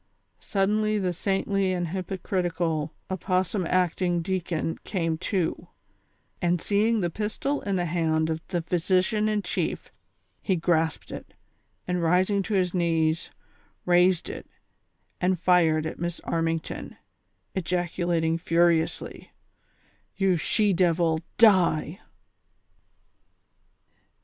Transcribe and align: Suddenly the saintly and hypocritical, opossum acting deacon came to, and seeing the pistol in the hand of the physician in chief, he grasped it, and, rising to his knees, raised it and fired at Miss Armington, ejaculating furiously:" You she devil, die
Suddenly 0.39 0.97
the 0.97 1.13
saintly 1.13 1.71
and 1.73 1.89
hypocritical, 1.89 2.91
opossum 3.11 3.67
acting 3.67 4.23
deacon 4.23 4.79
came 4.83 5.15
to, 5.19 5.67
and 6.41 6.59
seeing 6.59 7.01
the 7.01 7.11
pistol 7.11 7.61
in 7.61 7.75
the 7.75 7.85
hand 7.85 8.31
of 8.31 8.41
the 8.47 8.63
physician 8.63 9.29
in 9.29 9.43
chief, 9.43 9.91
he 10.41 10.55
grasped 10.55 11.11
it, 11.11 11.35
and, 11.87 12.01
rising 12.01 12.41
to 12.41 12.55
his 12.55 12.73
knees, 12.73 13.29
raised 13.85 14.27
it 14.27 14.47
and 15.21 15.39
fired 15.39 15.85
at 15.85 15.99
Miss 15.99 16.19
Armington, 16.21 16.97
ejaculating 17.53 18.39
furiously:" 18.39 19.31
You 20.17 20.35
she 20.35 20.73
devil, 20.73 21.19
die 21.37 21.99